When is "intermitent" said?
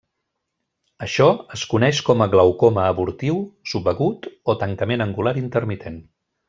5.47-6.07